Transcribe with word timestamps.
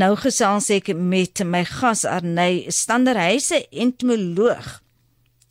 nou 0.00 0.14
gesels 0.16 0.70
ek 0.72 0.94
met 0.96 1.42
my 1.44 1.60
gas 1.68 2.06
Arney 2.08 2.64
Standerhuise, 2.72 3.58
entomoloog. 3.68 4.78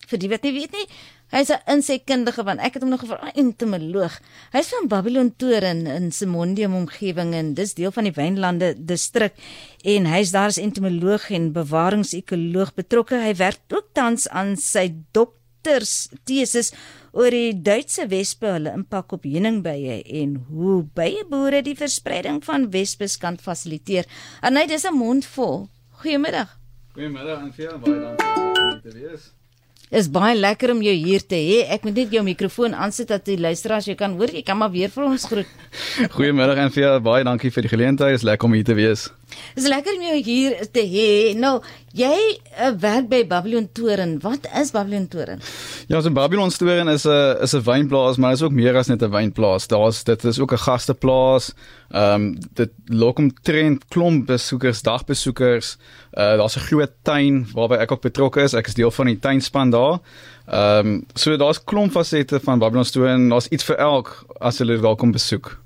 Vir 0.09 0.21
die 0.21 0.29
wat 0.31 0.45
nie 0.47 0.53
weet 0.55 0.73
nie, 0.73 0.85
hy's 1.29 1.51
'n 1.53 1.61
insekkundige 1.69 2.43
want 2.43 2.59
ek 2.59 2.73
het 2.73 2.81
hom 2.81 2.89
nog 2.89 3.03
gevra, 3.05 3.31
entomoloog. 3.35 4.19
Hy's 4.51 4.71
van 4.73 4.87
Babylon 4.87 5.35
Toren 5.37 5.85
in 5.85 6.11
Simondium 6.11 6.73
omgewing 6.73 7.33
en 7.33 7.53
dis 7.53 7.73
deel 7.73 7.91
van 7.91 8.03
die 8.03 8.15
Wynlande 8.15 8.73
distrik 8.77 9.33
en 9.83 10.05
hy's 10.05 10.31
daar 10.31 10.49
as 10.49 10.57
entomoloog 10.57 11.29
en 11.29 11.53
bewaringsekoloog 11.53 12.73
betrokke. 12.73 13.21
Hy 13.21 13.35
werk 13.35 13.61
ook 13.69 13.93
tans 13.93 14.27
aan 14.29 14.57
sy 14.57 14.95
dokters 15.59 16.09
teses 16.25 16.71
oor 17.11 17.31
die 17.33 17.53
Duitse 17.53 18.07
wespe 18.09 18.53
hulle 18.55 18.73
impak 18.75 19.13
op 19.13 19.25
heuningbye 19.25 20.01
en 20.21 20.37
hoe 20.49 20.83
byeboere 20.95 21.61
die 21.65 21.75
verspreiding 21.75 22.41
van 22.45 22.69
wespes 22.71 23.17
kan 23.17 23.37
fasiliteer. 23.37 24.05
En 24.41 24.55
hy 24.55 24.67
dis 24.67 24.85
'n 24.85 24.95
mond 24.95 25.25
vol. 25.25 25.67
Goeiemiddag. 26.01 26.57
Goeiemiddag 26.93 27.41
en 27.41 27.53
vir 27.53 27.79
baie 27.79 27.99
dankie 27.99 28.73
om 28.73 28.81
te 28.81 28.93
wees. 28.93 29.33
Is 29.91 30.07
baie 30.07 30.35
lekker 30.37 30.71
om 30.71 30.81
jou 30.81 30.93
hier 30.93 31.19
te 31.25 31.35
hê. 31.35 31.67
Ek 31.67 31.83
moet 31.83 31.95
net 31.95 32.11
jou 32.11 32.23
mikrofoon 32.23 32.73
aansit 32.73 33.07
dat 33.07 33.25
die 33.25 33.39
luisteraars 33.39 33.85
jou 33.85 33.95
kan 33.95 34.11
hoor. 34.11 34.29
Jy 34.29 34.43
kan 34.43 34.57
maar 34.57 34.71
weer 34.71 34.89
vir 34.89 35.03
ons 35.03 35.25
groet. 35.25 35.47
Goeiemiddag 36.15 36.57
en 36.57 36.71
vir 36.71 36.99
baie 37.01 37.23
dankie 37.23 37.51
vir 37.51 37.61
die 37.61 37.69
geleentheid. 37.69 38.13
Is 38.13 38.23
lekker 38.23 38.45
om 38.45 38.53
hier 38.53 38.63
te 38.63 38.75
wees. 38.75 39.09
Dis 39.55 39.67
lekker 39.67 39.95
om 39.97 40.01
jou 40.01 40.17
hier 40.23 40.55
te 40.71 40.83
hê. 40.85 41.35
Nou, 41.37 41.59
jy 41.97 42.15
uh, 42.59 42.71
werk 42.81 43.09
by 43.09 43.21
Babylon 43.27 43.67
Toren. 43.73 44.17
Wat 44.23 44.47
is 44.61 44.71
Babylon 44.75 45.07
Toren? 45.11 45.41
Ja, 45.89 46.01
so 46.01 46.11
Babylon 46.13 46.53
Toren 46.53 46.87
is 46.87 47.05
'n 47.05 47.41
is 47.41 47.53
'n 47.53 47.63
wynplaas, 47.63 48.17
maar 48.17 48.33
is 48.33 48.41
ook 48.41 48.51
meer 48.51 48.77
as 48.77 48.87
net 48.87 49.01
'n 49.01 49.11
wynplaas. 49.11 49.67
Daar's 49.67 50.03
dit 50.03 50.23
is 50.23 50.39
ook 50.39 50.53
'n 50.53 50.57
gasteplaas. 50.57 51.53
Ehm 51.91 52.13
um, 52.13 52.37
dit 52.53 52.69
lok 52.85 53.17
omtrent 53.17 53.87
klomp 53.87 54.25
besoekers, 54.25 54.81
dagbesoekers. 54.81 55.77
Uh 56.13 56.37
daar's 56.37 56.55
'n 56.55 56.67
groot 56.69 56.91
tuin 57.03 57.47
waarby 57.53 57.75
ek 57.75 57.91
ook 57.91 58.01
betrokke 58.01 58.41
is. 58.41 58.53
Ek 58.53 58.67
is 58.67 58.73
deel 58.73 58.91
van 58.91 59.05
die 59.05 59.19
tuinspan 59.19 59.69
daar. 59.69 59.99
Ehm 60.47 60.87
um, 60.87 61.05
so 61.13 61.37
daar's 61.37 61.63
klomp 61.63 61.91
fasette 61.91 62.39
van 62.39 62.59
Babylon 62.59 62.83
Toren. 62.83 63.29
Daar's 63.29 63.47
iets 63.47 63.63
vir 63.63 63.75
elk 63.75 64.25
as 64.39 64.57
hulle 64.57 64.79
daar 64.79 64.95
kom 64.95 65.11
besoek. 65.11 65.59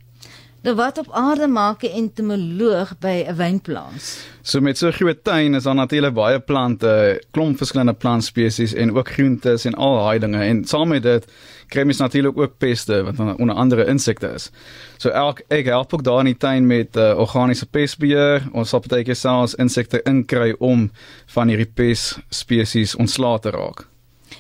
Nou 0.64 0.76
wat 0.76 0.98
op 0.98 1.10
aarde 1.12 1.48
maak 1.48 1.84
'n 1.84 1.96
entomoloog 2.04 2.96
by 3.00 3.26
'n 3.28 3.36
wynplaas? 3.36 4.26
So 4.42 4.62
met 4.62 4.78
so 4.78 4.88
'n 4.88 4.92
groot 4.92 5.24
tuin 5.24 5.54
is 5.56 5.64
daar 5.64 5.76
natuurlik 5.76 6.14
baie 6.14 6.40
plante, 6.40 7.24
klomp 7.32 7.58
verskillende 7.58 7.94
plantspesies 7.94 8.74
en 8.74 8.96
ook 8.96 9.10
groentes 9.10 9.66
en 9.66 9.74
al 9.74 9.96
daai 9.96 10.20
dinge 10.20 10.44
en 10.44 10.66
saam 10.66 10.88
met 10.88 11.04
dit 11.04 11.26
kry 11.68 11.84
mens 11.84 11.98
natuurlik 11.98 12.38
ook 12.38 12.58
peste 12.58 13.04
wat 13.04 13.38
onder 13.38 13.56
andere 13.56 13.86
insekte 13.86 14.28
is. 14.28 14.52
So 14.98 15.10
elk 15.10 15.42
ek 15.48 15.66
help 15.66 15.94
ook 15.94 16.04
daar 16.04 16.20
in 16.20 16.26
die 16.26 16.38
tuin 16.38 16.68
met 16.68 16.96
uh, 16.96 17.14
organiese 17.18 17.66
pestbeheer. 17.66 18.44
Ons 18.52 18.70
sal 18.70 18.84
baie 18.88 19.04
keer 19.04 19.16
selfs 19.16 19.56
insekte 19.56 20.02
inkry 20.04 20.56
om 20.60 20.92
van 21.26 21.48
hierdie 21.48 21.72
pestspesies 21.74 22.96
ontslae 22.96 23.40
te 23.40 23.50
raak. 23.50 23.88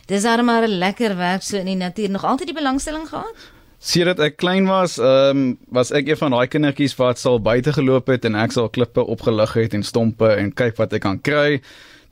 Dis 0.06 0.24
almal 0.24 0.64
'n 0.64 0.78
lekker 0.78 1.18
werk 1.18 1.42
so 1.42 1.58
in 1.58 1.66
die 1.66 1.76
natuur. 1.76 2.10
Nog 2.10 2.24
altyd 2.24 2.48
die 2.48 2.56
belangstelling 2.56 3.08
gehad? 3.08 3.36
Sedert 3.84 4.22
ek 4.23 4.38
klein 4.39 4.64
was, 4.72 4.95
ehm 4.95 5.38
um, 5.38 5.48
was 5.76 5.89
ek 5.92 6.08
een 6.08 6.16
van 6.16 6.31
daai 6.31 6.48
kindertjies 6.48 6.94
wat 6.95 7.20
sal 7.20 7.42
buite 7.44 7.73
geloop 7.76 8.08
het 8.08 8.23
en 8.23 8.38
ek 8.39 8.53
sal 8.56 8.70
klippe 8.72 9.03
opgelig 9.03 9.58
het 9.59 9.76
en 9.76 9.84
stompe 9.84 10.30
en 10.39 10.53
kyk 10.56 10.78
wat 10.80 10.95
ek 10.95 11.03
kan 11.03 11.20
kry. 11.20 11.59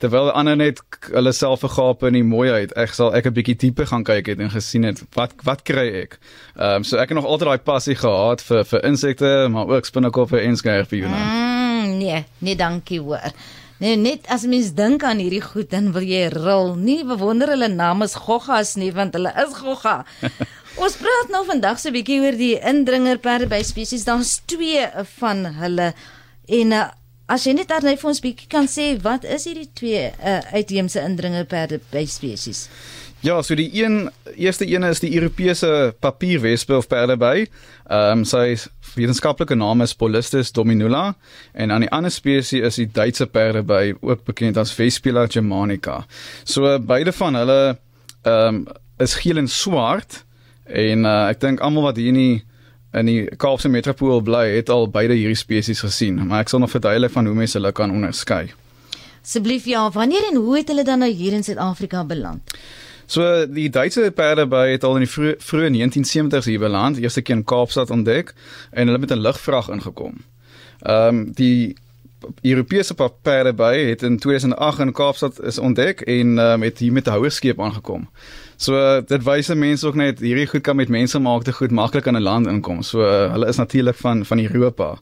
Terwyl 0.02 0.28
ander 0.36 0.58
net 0.60 0.82
hulle 1.14 1.32
self 1.32 1.64
vergaap 1.64 2.04
in 2.10 2.18
die 2.18 2.26
mooiheid, 2.28 2.74
ek 2.76 2.92
sal 2.92 3.16
ek 3.16 3.30
'n 3.30 3.36
bietjie 3.38 3.56
dieper 3.64 3.88
gaan 3.88 4.04
kyk 4.04 4.28
het 4.34 4.44
en 4.44 4.52
gesien 4.52 4.84
het 4.84 5.00
wat 5.16 5.32
wat 5.48 5.64
kry 5.64 5.88
ek. 6.02 6.20
Ehm 6.60 6.82
um, 6.82 6.84
so 6.84 7.00
ek 7.00 7.08
het 7.08 7.16
nog 7.16 7.24
altyd 7.24 7.48
daai 7.48 7.64
passie 7.64 7.96
gehad 7.96 8.44
vir 8.44 8.64
vir 8.68 8.84
insekte, 8.92 9.32
maar 9.48 9.72
ook 9.72 9.88
spinnekoppe 9.88 10.44
en 10.44 10.56
skerpioene. 10.56 11.24
Mm, 11.24 11.98
nee, 11.98 12.24
nee 12.38 12.56
dankie 12.56 13.00
hoor. 13.00 13.32
Nee, 13.82 13.96
net 13.96 14.28
as 14.30 14.44
mens 14.46 14.74
dink 14.78 15.02
aan 15.02 15.18
hierdie 15.18 15.42
goed 15.42 15.70
dan 15.70 15.88
wil 15.92 16.04
jy 16.06 16.28
ril. 16.30 16.76
Nie 16.78 17.00
bewonder 17.02 17.48
hulle 17.48 17.68
name 17.68 18.04
is 18.04 18.14
goggas 18.14 18.76
nie 18.76 18.92
want 18.92 19.16
hulle 19.18 19.32
is 19.42 19.56
gogga. 19.58 20.04
Ons 20.80 20.96
praat 20.96 21.28
nou 21.32 21.42
vandag 21.44 21.78
so 21.78 21.90
'n 21.90 21.96
bietjie 21.98 22.20
oor 22.22 22.36
die 22.36 22.56
indringerperde 22.56 23.46
by 23.46 23.62
spesies. 23.62 24.04
Daar's 24.04 24.40
twee 24.46 24.86
van 25.18 25.44
hulle 25.44 25.92
en 26.48 26.72
uh, 26.72 26.88
as 27.28 27.44
jy 27.44 27.52
net 27.52 27.68
daar 27.68 27.84
net 27.84 28.00
vir 28.00 28.08
ons 28.08 28.20
bietjie 28.20 28.48
kan 28.48 28.66
sê 28.66 28.96
wat 29.02 29.24
is 29.24 29.44
hierdie 29.44 29.68
twee 29.74 30.08
uh, 30.08 30.40
uitheemse 30.52 31.00
indringerperde 31.00 31.80
by 31.92 32.04
spesies? 32.06 32.68
Ja, 33.22 33.36
so 33.42 33.54
die 33.54 33.68
een 33.70 34.10
eerste 34.34 34.66
een 34.66 34.82
is 34.82 35.00
die 35.00 35.12
Europese 35.14 35.94
papierwespe 36.00 36.76
of 36.76 36.88
perdeby. 36.88 37.46
Ehm 37.86 38.18
um, 38.18 38.24
sy 38.24 38.56
wetenskaplike 38.96 39.54
naam 39.54 39.80
is 39.80 39.94
Polistes 39.94 40.52
dominula 40.52 41.14
en 41.52 41.70
aan 41.70 41.80
die 41.80 41.90
ander 41.90 42.10
spesies 42.10 42.64
is 42.66 42.80
die 42.80 42.88
Duitse 42.90 43.26
perdeby 43.26 43.94
ook 44.00 44.24
bekend 44.24 44.56
as 44.56 44.72
Vespula 44.72 45.26
germanica. 45.28 46.02
So 46.44 46.78
beide 46.78 47.12
van 47.12 47.34
hulle 47.34 47.78
ehm 48.22 48.54
um, 48.54 48.66
is 48.98 49.14
geel 49.14 49.36
en 49.36 49.48
swart. 49.48 50.24
En 50.64 51.04
uh, 51.04 51.28
ek 51.28 51.40
dink 51.40 51.60
almal 51.60 51.82
wat 51.90 51.96
hier 51.96 52.12
in 52.12 52.20
die 52.20 52.42
in 52.92 53.08
die 53.08 53.24
Kaapse 53.40 53.70
metropool 53.72 54.20
bly, 54.20 54.50
het 54.52 54.68
al 54.68 54.84
beide 54.92 55.14
hierdie 55.16 55.38
spesies 55.38 55.80
gesien, 55.80 56.18
maar 56.28 56.42
ek 56.44 56.50
sal 56.52 56.60
nog 56.60 56.74
verduidelik 56.74 57.14
van 57.14 57.24
hoe 57.24 57.34
mense 57.34 57.56
hulle 57.56 57.72
kan 57.72 57.90
onderskei. 57.90 58.50
Asseblief 59.22 59.64
ja, 59.64 59.86
wanneer 59.90 60.26
en 60.28 60.36
hoe 60.36 60.58
het 60.58 60.68
hulle 60.68 60.84
dan 60.84 61.00
nou 61.00 61.08
hier 61.08 61.32
in 61.32 61.44
Suid-Afrika 61.46 62.04
beland? 62.04 62.52
So 63.06 63.46
die 63.46 63.70
Duitse 63.72 64.10
perdeby 64.14 64.66
het 64.72 64.84
al 64.84 64.98
in 65.00 65.06
die 65.06 65.10
vroeë 65.10 65.38
vroeg 65.44 65.72
1970s 65.74 66.48
hier 66.48 66.60
beland, 66.62 67.00
eerste 67.00 67.22
keer 67.22 67.40
in 67.40 67.44
Kaapstad 67.44 67.90
ontdek 67.90 68.34
en 68.70 68.86
hulle 68.86 68.98
met 68.98 69.12
'n 69.12 69.24
lugvraag 69.24 69.68
ingekom. 69.68 70.20
Ehm 70.82 71.08
um, 71.08 71.32
die 71.32 71.76
Europese 72.42 72.94
perdeby 73.22 73.76
het 73.88 74.02
in 74.02 74.18
2008 74.18 74.78
in 74.78 74.92
Kaapstad 74.92 75.42
is 75.42 75.58
ontdek 75.58 76.00
en 76.00 76.38
um, 76.38 76.62
het 76.62 76.78
hier 76.78 76.92
met 76.92 77.06
'n 77.06 77.10
houerskeep 77.10 77.60
aangekom. 77.60 78.08
So 78.62 78.78
dit 79.02 79.24
wys 79.26 79.48
mense 79.58 79.86
ook 79.86 79.96
net 79.98 80.20
hierdie 80.22 80.46
goed 80.46 80.62
kan 80.62 80.78
met 80.78 80.90
mense 80.92 81.18
maak 81.18 81.42
te 81.42 81.52
goed 81.52 81.72
maklik 81.74 82.06
aan 82.06 82.16
'n 82.16 82.22
land 82.22 82.46
inkom. 82.46 82.82
So 82.82 83.02
hulle 83.02 83.48
is 83.48 83.56
natuurlik 83.56 83.96
van 83.96 84.24
van 84.24 84.38
Europa. 84.38 84.98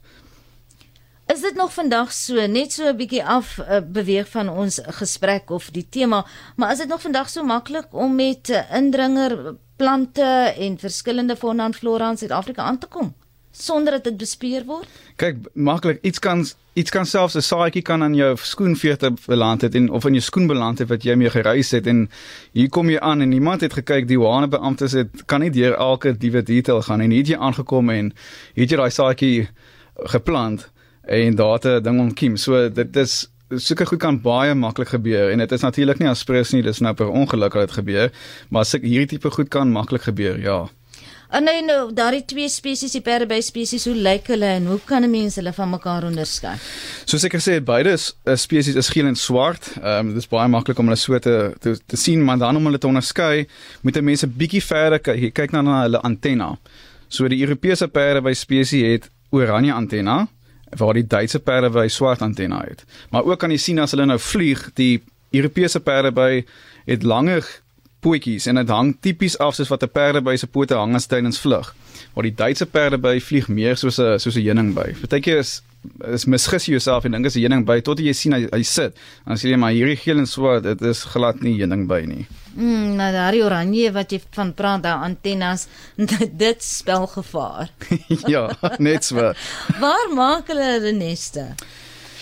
Is 1.27 1.41
dit 1.41 1.55
nog 1.55 1.73
vandag 1.73 2.13
so 2.13 2.47
net 2.47 2.73
so 2.73 2.89
'n 2.89 2.97
bietjie 2.97 3.25
af 3.25 3.59
uh, 3.59 3.81
beweeg 3.87 4.29
van 4.29 4.49
ons 4.49 4.81
gesprek 4.83 5.51
of 5.51 5.71
die 5.71 5.87
tema, 5.89 6.27
maar 6.57 6.73
is 6.73 6.79
dit 6.79 6.89
nog 6.89 7.01
vandag 7.01 7.29
so 7.29 7.45
maklik 7.45 7.87
om 7.95 8.15
met 8.15 8.49
uh, 8.49 8.75
indringer 8.75 9.55
plante 9.77 10.55
en 10.59 10.79
verskillende 10.79 11.37
fauna 11.37 11.65
en 11.65 11.75
flora 11.75 12.11
in 12.11 12.17
Suid-Afrika 12.17 12.63
aan 12.63 12.79
te 12.79 12.87
kom? 12.87 13.15
Sonder 13.51 13.93
dat 13.93 14.05
dit 14.05 14.17
bespeer 14.17 14.65
word? 14.65 14.89
Kyk, 15.17 15.37
maklik 15.55 15.99
iets 16.03 16.19
kan 16.19 16.45
iets 16.79 16.91
kan 16.91 17.07
selfs 17.07 17.35
'n 17.35 17.43
saadjie 17.43 17.83
kan 17.83 18.03
aan 18.03 18.15
jou 18.15 18.37
skoenveter 18.37 19.13
beland 19.27 19.63
het 19.63 19.75
en 19.75 19.91
of 19.91 20.05
in 20.05 20.15
jou 20.15 20.23
skoen 20.23 20.47
beland 20.47 20.79
het 20.79 20.89
wat 20.89 21.03
jy 21.03 21.15
mee 21.15 21.31
gereis 21.31 21.71
het 21.71 21.87
en 21.87 22.09
hier 22.53 22.69
kom 22.69 22.91
jy 22.91 22.99
aan 22.99 23.21
en 23.21 23.33
iemand 23.33 23.61
het 23.61 23.73
gekyk 23.73 24.07
die 24.09 24.17
douane 24.17 24.49
beamptes 24.49 24.93
het 24.93 25.09
kan 25.27 25.41
nie 25.41 25.51
deur 25.51 25.75
elke 25.75 26.17
diewe 26.17 26.43
detail 26.43 26.83
gaan 26.83 27.01
en 27.01 27.11
hier 27.11 27.19
het 27.19 27.29
jy 27.29 27.37
aangekom 27.37 27.91
en 27.91 28.13
hier 28.55 28.65
het 28.65 28.71
jy 28.71 28.77
daai 28.77 28.91
saadjie 28.91 29.49
geplant 29.95 30.71
en 31.03 31.35
daar 31.35 31.53
het 31.53 31.65
'n 31.65 31.83
ding 31.83 32.01
ontkiem. 32.01 32.37
So 32.37 32.69
dit 32.69 32.97
is 32.97 33.31
sulke 33.49 33.87
goed 33.87 33.99
kan 33.99 34.21
baie 34.21 34.55
maklik 34.55 34.89
gebeur 34.89 35.31
en 35.31 35.39
dit 35.39 35.53
is 35.53 35.61
natuurlik 35.61 35.99
nie 35.99 36.09
aspres 36.09 36.53
nie, 36.53 36.63
dis 36.63 36.81
nou 36.81 36.95
per 36.95 37.09
ongeluk 37.09 37.53
dat 37.53 37.69
dit 37.69 37.79
gebeur, 37.79 38.13
maar 38.49 38.65
sulke 38.65 38.87
hierdie 38.87 39.07
tipe 39.07 39.31
goed 39.31 39.49
kan 39.49 39.73
maklik 39.73 40.03
gebeur, 40.03 40.39
ja. 40.39 40.69
En 41.31 41.45
nou 41.47 41.55
nou 41.63 41.93
daardie 41.95 42.25
twee 42.27 42.49
spesies, 42.51 42.91
die 42.97 43.03
perdeby 43.07 43.39
spesies, 43.47 43.85
hoe 43.87 43.95
lyk 43.95 44.27
hulle 44.33 44.49
en 44.57 44.67
hoe 44.67 44.81
kan 44.85 45.05
'n 45.05 45.11
mens 45.11 45.37
hulle 45.39 45.53
van 45.53 45.71
mekaar 45.71 46.05
onderskei? 46.05 46.57
Soos 47.05 47.25
ek 47.25 47.35
gesê 47.39 47.53
het, 47.59 47.65
beide 47.65 47.95
uh, 47.95 48.35
spesies 48.35 48.75
is 48.75 48.89
geel 48.89 49.07
en 49.07 49.15
swart. 49.15 49.71
Ehm 49.83 49.99
um, 49.99 50.09
dit 50.09 50.17
is 50.17 50.29
baie 50.29 50.49
maklik 50.49 50.79
om 50.79 50.87
hulle 50.87 50.99
so 50.99 51.19
te 51.19 51.55
te, 51.61 51.79
te 51.87 51.97
sien, 51.97 52.25
maar 52.25 52.39
dan 52.39 52.57
om 52.57 52.65
hulle 52.65 52.79
te 52.79 52.87
onderskei, 52.87 53.47
moet 53.83 53.97
'n 53.97 54.05
mens 54.05 54.25
'n 54.25 54.35
bietjie 54.37 54.63
verder 54.63 54.99
kyk. 54.99 55.35
Kyk 55.35 55.51
nou 55.53 55.63
na 55.63 55.83
hulle 55.83 56.01
antenna. 56.01 56.59
So 57.09 57.29
die 57.29 57.41
Europese 57.41 57.89
perdeby 57.89 58.33
spesies 58.33 58.93
het 58.93 59.11
oranje 59.31 59.73
antenna 59.73 60.29
waar 60.77 60.95
die 60.95 61.07
Duitse 61.07 61.39
perdeby 61.39 61.89
swart 61.89 62.23
antenna 62.23 62.65
het. 62.69 62.85
Maar 63.11 63.25
ook 63.25 63.39
kan 63.39 63.51
jy 63.51 63.57
sien 63.57 63.79
as 63.79 63.91
hulle 63.91 64.07
nou 64.07 64.19
vlieg, 64.19 64.71
die 64.75 65.03
Europese 65.31 65.81
perdeby 65.81 66.45
het 66.87 67.03
langer 67.03 67.47
pootjies 68.01 68.47
en 68.51 68.61
dit 68.61 68.69
hang 68.69 68.93
tipies 69.01 69.39
af 69.39 69.55
soos 69.55 69.69
wat 69.69 69.83
'n 69.83 69.93
perdeby 69.93 70.37
se 70.37 70.47
pote 70.47 70.75
hang 70.75 70.95
as 70.95 71.07
tydens 71.07 71.39
vlug. 71.39 71.75
Waar 72.15 72.23
die 72.23 72.35
Duitse 72.35 72.67
perdeby 72.67 73.21
vlieg 73.21 73.49
meer 73.49 73.77
soos 73.77 73.99
'n 73.99 74.19
soos 74.19 74.37
'n 74.37 74.45
heuningby. 74.45 74.95
Partykeer 75.01 75.39
is 75.39 75.63
is 76.13 76.27
misgis 76.27 76.67
jouself 76.67 77.05
en 77.05 77.13
dink 77.13 77.27
as 77.27 77.37
'n 77.37 77.41
heuningby 77.41 77.81
tot 77.81 77.99
jy 77.99 78.13
sien 78.13 78.33
hy, 78.33 78.49
hy 78.53 78.63
sit. 78.63 78.95
Dan 79.27 79.37
sê 79.37 79.51
jy 79.51 79.57
maar 79.57 79.73
hierdie 79.73 79.97
geel 79.97 80.19
en 80.19 80.27
swart, 80.27 80.63
dit 80.63 80.83
is 80.83 81.05
glad 81.05 81.41
nie 81.41 81.57
heuningby 81.57 82.01
nie. 82.07 82.27
Mm, 82.55 82.97
nou 82.97 83.13
daai 83.13 83.43
oranje 83.43 83.93
wat 83.93 84.13
jy 84.13 84.21
van 84.31 84.53
praat, 84.55 84.83
daai 84.83 85.05
antennes, 85.05 85.69
dit 86.45 86.63
spel 86.63 87.07
gevaar. 87.07 87.71
ja, 88.35 88.49
net 88.79 89.05
so. 89.05 89.33
Waar 89.85 90.09
maak 90.15 90.49
hulle 90.49 90.73
hulle 90.79 90.93
neste? 90.93 91.55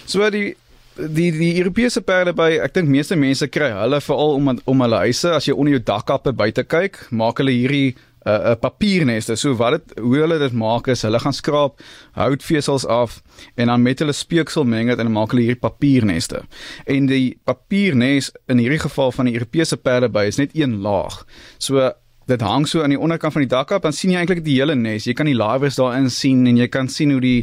So 0.06 0.30
die 0.30 0.54
die 0.98 1.30
die 1.32 1.54
Europese 1.60 2.02
perde 2.02 2.34
by 2.34 2.50
ek 2.64 2.74
dink 2.74 2.90
meeste 2.90 3.16
mense 3.16 3.46
kry 3.48 3.70
hulle 3.74 4.00
veral 4.02 4.36
om 4.38 4.50
om 4.58 4.84
hulle 4.84 5.02
huise 5.06 5.30
as 5.36 5.46
jy 5.46 5.54
onder 5.54 5.76
jou 5.76 5.84
dakkappe 5.92 6.34
buite 6.36 6.64
kyk 6.66 7.04
maak 7.10 7.38
hulle 7.42 7.54
hierdie 7.54 7.94
'n 8.28 8.30
uh, 8.30 8.50
'n 8.52 8.58
papierneste. 8.58 9.36
So 9.36 9.54
wat 9.56 9.72
dit 9.72 9.98
hoe 9.98 10.16
hulle 10.16 10.38
dit 10.38 10.52
maak 10.52 10.88
is 10.88 11.02
hulle 11.02 11.20
gaan 11.20 11.32
skraap 11.32 11.80
houtvesels 12.12 12.86
af 12.86 13.22
en 13.54 13.66
dan 13.66 13.82
met 13.82 13.98
hulle 13.98 14.12
speeksel 14.12 14.64
meng 14.64 14.88
dit 14.88 14.98
en 14.98 15.12
maak 15.12 15.30
hulle 15.30 15.46
hierdie 15.46 15.68
papierneste. 15.68 16.42
En 16.86 17.06
die 17.06 17.38
papiernes 17.44 18.32
in 18.46 18.58
hierdie 18.58 18.82
geval 18.82 19.12
van 19.12 19.30
die 19.30 19.34
Europese 19.34 19.76
perdeby 19.76 20.26
is 20.26 20.36
net 20.36 20.50
een 20.54 20.80
laag. 20.80 21.24
So 21.58 21.92
dit 22.28 22.44
hang 22.44 22.66
so 22.68 22.82
aan 22.84 22.92
die 22.92 23.00
onderkant 23.00 23.32
van 23.32 23.44
die 23.44 23.50
dak 23.50 23.72
af 23.72 23.82
dan 23.84 23.96
sien 23.96 24.12
jy 24.12 24.20
eintlik 24.20 24.44
die 24.44 24.58
hele 24.58 24.76
nes. 24.76 25.06
Jy 25.08 25.14
kan 25.16 25.28
die 25.28 25.36
larwes 25.36 25.78
daarin 25.80 26.10
sien 26.12 26.46
en 26.48 26.60
jy 26.60 26.68
kan 26.72 26.90
sien 26.92 27.14
hoe 27.14 27.22
die 27.24 27.38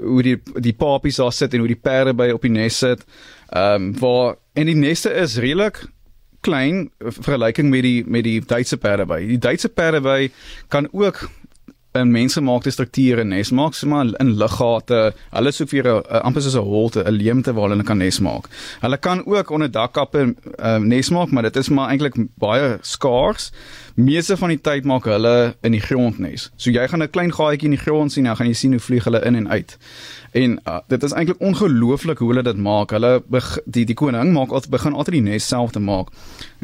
hoe 0.00 0.22
die 0.24 0.36
die 0.64 0.76
papies 0.76 1.20
daar 1.20 1.34
sit 1.36 1.54
en 1.54 1.64
hoe 1.64 1.72
die 1.72 1.80
perde 1.80 2.14
by 2.16 2.30
op 2.34 2.44
die 2.46 2.52
nes 2.52 2.78
sit. 2.84 3.04
Ehm 3.52 3.90
um, 3.90 3.92
waar 4.00 4.36
en 4.56 4.68
die 4.68 4.78
neste 4.78 5.12
is 5.12 5.38
redelik 5.40 5.84
klein 6.42 6.88
vergelyking 6.98 7.70
met 7.70 7.84
die 7.86 8.02
met 8.06 8.24
die 8.26 8.40
Duitse 8.40 8.76
perde 8.76 9.06
by. 9.06 9.20
Die 9.28 9.38
Duitse 9.38 9.68
perde 9.68 10.00
by 10.02 10.30
kan 10.68 10.88
ook 10.92 11.28
maak 11.92 12.64
die 12.64 12.72
strukture 12.72 13.24
nes 13.24 13.50
maak 13.50 13.74
sommer 13.74 14.14
in 14.20 14.36
liggate. 14.38 15.12
Hulle 15.32 15.52
soek 15.52 15.68
vir 15.68 15.84
'n 15.88 16.22
amper 16.24 16.42
soos 16.42 16.56
'n 16.56 16.64
holte, 16.64 17.04
'n 17.04 17.12
leemte 17.12 17.52
waar 17.52 17.68
hulle 17.68 17.84
kan 17.84 17.98
nes 17.98 18.20
maak. 18.20 18.48
Hulle 18.80 18.96
kan 18.96 19.26
ook 19.26 19.50
onder 19.50 19.70
dakkappe 19.70 20.34
uh, 20.58 20.78
nes 20.78 21.10
maak, 21.10 21.30
maar 21.30 21.42
dit 21.42 21.56
is 21.56 21.68
maar 21.68 21.90
eintlik 21.90 22.14
baie 22.38 22.78
skaars. 22.82 23.52
Meeste 23.94 24.36
van 24.36 24.48
die 24.48 24.60
tyd 24.60 24.84
maak 24.84 25.04
hulle 25.04 25.54
in 25.62 25.72
die 25.72 25.80
grond 25.80 26.18
nes. 26.18 26.50
So 26.56 26.70
jy 26.70 26.88
gaan 26.88 27.02
'n 27.02 27.10
klein 27.10 27.32
gaatjie 27.32 27.68
in 27.68 27.76
die 27.76 27.84
grond 27.84 28.12
sien, 28.12 28.24
dan 28.24 28.36
gaan 28.36 28.46
jy 28.46 28.54
sien 28.54 28.72
hoe 28.72 28.80
vlieg 28.80 29.04
hulle 29.04 29.20
in 29.24 29.36
en 29.36 29.48
uit. 29.48 29.78
En 30.32 30.60
uh, 30.64 30.78
dit 30.88 31.02
is 31.02 31.12
eintlik 31.12 31.40
ongelooflik 31.44 32.18
hoe 32.18 32.28
hulle 32.28 32.42
dit 32.42 32.56
maak. 32.56 32.90
Hulle 32.96 33.20
die 33.64 33.84
die 33.84 33.96
koning 33.96 34.32
maak 34.32 34.52
altyd 34.52 34.72
begin 34.72 34.96
altyd 34.96 35.18
die 35.18 35.24
nes 35.26 35.48
self 35.48 35.74
te 35.74 35.80
maak. 35.80 36.08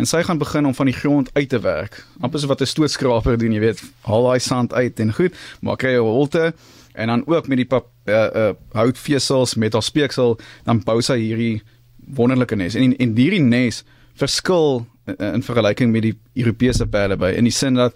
En 0.01 0.09
sy 0.09 0.23
gaan 0.25 0.41
begin 0.41 0.67
om 0.67 0.75
van 0.75 0.89
die 0.89 0.97
grond 0.97 1.29
uit 1.35 1.49
te 1.53 1.61
werk. 1.61 2.01
Amper 2.21 2.41
so 2.41 2.49
wat 2.49 2.61
'n 2.65 2.67
stootskraper 2.67 3.39
doen, 3.39 3.53
jy 3.53 3.61
weet, 3.61 3.83
haal 4.09 4.25
daai 4.25 4.41
sand 4.41 4.73
uit 4.73 5.01
en 5.01 5.13
goed, 5.13 5.35
maak 5.61 5.83
jy 5.83 5.93
'n 5.97 6.01
holte 6.01 6.55
en 6.95 7.07
dan 7.07 7.23
ook 7.27 7.49
met 7.49 7.57
die 7.57 7.67
pap, 7.67 7.87
uh, 8.07 8.15
uh, 8.35 8.51
houtvesels 8.73 9.55
met 9.55 9.73
haar 9.73 9.83
speeksel 9.83 10.39
dan 10.65 10.81
bou 10.85 11.01
sy 11.03 11.19
hierdie 11.19 11.63
wonderlike 11.97 12.57
nes. 12.57 12.75
En 12.75 12.97
en 12.97 13.17
hierdie 13.17 13.41
nes 13.41 13.85
verskil 14.15 14.87
in, 15.07 15.17
in 15.17 15.43
vergelyking 15.43 15.93
met 15.93 16.03
die 16.03 16.17
Europese 16.35 16.87
perde 16.87 17.17
by 17.17 17.35
in 17.37 17.45
die 17.45 17.53
sin 17.53 17.75
dat 17.75 17.95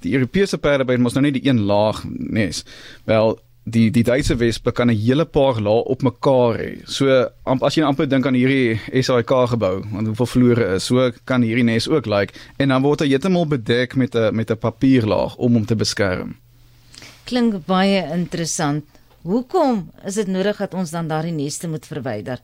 die 0.00 0.14
Europese 0.14 0.58
perde 0.58 0.84
by 0.84 0.96
mos 0.96 1.14
nou 1.14 1.22
net 1.22 1.34
die 1.34 1.48
een 1.48 1.60
laag 1.66 2.04
nes. 2.06 2.64
Wel 3.04 3.38
die 3.70 3.88
die 3.94 4.04
Duitse 4.04 4.36
wespe 4.40 4.72
kan 4.72 4.90
'n 4.90 4.96
hele 4.96 5.24
paar 5.24 5.60
lae 5.60 5.84
op 5.84 6.02
mekaar 6.02 6.58
hê. 6.58 6.70
So 6.86 7.28
as 7.44 7.74
jy 7.74 7.84
amper 7.84 8.08
dink 8.08 8.26
aan 8.26 8.34
hierdie 8.34 8.80
SAIK 8.92 9.32
gebou, 9.54 9.82
want 9.92 10.06
hoeveel 10.06 10.26
vloere 10.26 10.74
is, 10.74 10.84
so 10.84 11.10
kan 11.24 11.42
hierdie 11.42 11.64
nes 11.64 11.88
ook 11.88 12.06
lyk 12.06 12.18
like, 12.18 12.38
en 12.58 12.68
dan 12.68 12.82
word 12.82 13.00
hy 13.00 13.08
heeltemal 13.08 13.46
bedek 13.46 13.96
met 13.96 14.14
'n 14.14 14.34
met 14.34 14.50
'n 14.50 14.56
papierlaag 14.56 15.36
om 15.36 15.52
hom 15.54 15.66
te 15.66 15.76
beskerm. 15.76 16.36
Klink 17.24 17.66
baie 17.66 18.04
interessant. 18.12 18.84
Hoekom 19.22 19.90
is 20.06 20.14
dit 20.14 20.26
nodig 20.26 20.56
dat 20.56 20.74
ons 20.74 20.90
dan 20.90 21.08
daardie 21.08 21.32
neste 21.32 21.68
moet 21.68 21.86
verwyder? 21.86 22.38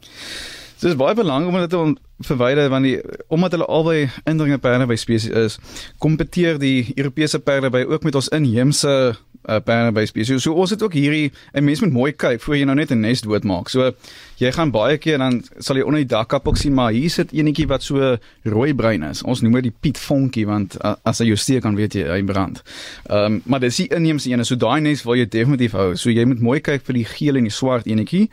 Dit 0.81 0.91
is 0.91 0.97
baie 0.97 1.15
belangrik 1.15 1.49
om 1.49 1.61
dit 1.61 1.71
te 1.71 1.95
verwyder 2.19 2.69
want 2.69 2.85
die 2.85 3.01
omdat 3.29 3.51
hulle 3.57 3.67
albei 3.67 4.11
indringende 4.25 4.63
perde 4.63 4.87
by 4.87 4.97
spesies 4.97 5.31
is, 5.31 5.59
kompeteer 5.99 6.59
die 6.59 6.93
Europese 6.95 7.39
perde 7.39 7.71
by 7.71 7.85
ook 7.89 8.05
met 8.07 8.15
ons 8.15 8.29
inheemse 8.29 9.15
uh, 9.45 9.61
perde 9.65 9.93
by 9.95 10.05
spesies. 10.09 10.43
So 10.43 10.55
ons 10.61 10.73
het 10.75 10.83
ook 10.83 10.95
hierdie 10.97 11.33
'n 11.53 11.65
mens 11.65 11.81
moet 11.81 11.93
mooi 11.93 12.13
kyk 12.13 12.41
voor 12.41 12.57
jy 12.57 12.65
nou 12.65 12.77
net 12.77 12.91
'n 12.91 13.01
nes 13.01 13.21
doodmaak. 13.21 13.69
So 13.69 13.93
jy 14.39 14.53
gaan 14.53 14.71
baie 14.71 14.99
keer 14.99 15.19
dan 15.19 15.43
sal 15.59 15.77
jy 15.77 15.83
onder 15.83 16.01
die 16.01 16.09
dakkap 16.17 16.49
ook 16.49 16.57
sien 16.57 16.75
maar 16.75 16.93
hier 16.93 17.11
sit 17.11 17.33
enetjie 17.33 17.67
wat 17.67 17.83
so 17.83 18.17
rooi 18.45 18.75
bruin 18.75 19.03
is. 19.03 19.23
Ons 19.23 19.41
noem 19.41 19.53
dit 19.53 19.63
die 19.63 19.75
Piet 19.81 19.99
Vonkie 19.99 20.47
want 20.47 20.77
uh, 20.85 20.95
as 21.05 21.19
hy 21.19 21.27
jou 21.27 21.37
steek 21.37 21.63
kan 21.63 21.77
weet 21.77 21.95
jy 21.95 22.09
hy 22.09 22.23
brand. 22.23 22.63
Ehm 23.11 23.25
um, 23.25 23.43
maar 23.45 23.61
dis 23.61 23.77
die 23.77 23.89
inheemse 23.89 24.31
een. 24.31 24.45
So 24.45 24.57
daai 24.57 24.81
nes 24.81 25.03
wil 25.05 25.15
jy 25.15 25.27
definitief 25.27 25.73
hou. 25.73 25.97
So 25.97 26.11
jy 26.11 26.25
moet 26.25 26.41
mooi 26.41 26.61
kyk 26.61 26.83
vir 26.85 26.95
die 26.95 27.05
geel 27.05 27.37
en 27.37 27.45
die 27.45 27.51
swart 27.53 27.87
enetjie. 27.87 28.29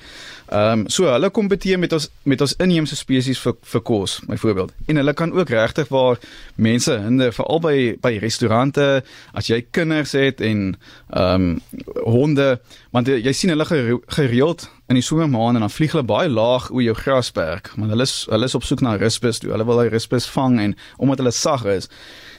Ehm 0.49 0.79
um, 0.79 0.89
so 0.89 1.05
hulle 1.05 1.29
kompeteer 1.29 1.79
met 1.79 1.93
ons 1.93 2.09
met 2.23 2.41
ons 2.41 2.55
inheemse 2.59 2.95
spesies 2.95 3.39
vir 3.39 3.53
vir 3.71 3.83
kos 3.87 4.19
byvoorbeeld. 4.27 4.73
En 4.91 4.99
hulle 5.01 5.13
kan 5.13 5.33
ook 5.33 5.49
regtig 5.49 5.87
waar 5.87 6.19
mense 6.55 6.97
hinde 6.99 7.31
veral 7.31 7.59
by 7.63 7.75
by 8.01 8.17
restaurante 8.23 8.87
as 9.33 9.49
jy 9.51 9.61
kinders 9.71 10.15
het 10.17 10.41
en 10.41 10.75
ehm 11.09 11.47
um, 11.47 11.61
honde 12.03 12.59
want 12.91 13.07
jy, 13.07 13.21
jy 13.23 13.33
sien 13.33 13.53
hulle 13.53 13.67
gereeld 14.07 14.69
in 14.91 14.99
die 14.99 15.05
somermaande 15.05 15.61
en 15.61 15.67
dan 15.67 15.73
vlieg 15.73 15.93
hulle 15.95 16.07
baie 16.07 16.29
laag 16.29 16.69
oor 16.71 16.83
jou 16.83 16.95
grasperk 16.97 17.71
want 17.77 17.93
hulle 17.93 18.07
is 18.07 18.25
hulle 18.31 18.49
is 18.49 18.57
op 18.57 18.67
soek 18.67 18.83
na 18.83 18.97
ruspus 18.99 19.39
toe. 19.39 19.51
Hulle 19.53 19.67
wil 19.67 19.85
hy 19.85 19.87
ruspus 19.93 20.27
vang 20.35 20.59
en 20.59 20.75
omdat 20.97 21.23
hulle 21.23 21.35
sag 21.35 21.65
is 21.77 21.89